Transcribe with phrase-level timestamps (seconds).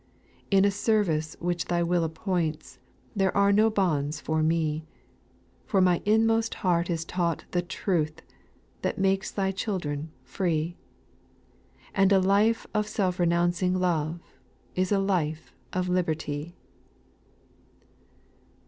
[0.01, 0.45] / 8.
[0.47, 2.79] / In a service which Thy will appoints,
[3.15, 4.87] There are no bonds for me,
[5.67, 8.23] For my inmost heart is taught" the truth,'*
[8.81, 10.75] That makes Thy children "free;"
[11.93, 14.19] And a lite of self renouncing love
[14.75, 16.55] Is a life of liberty.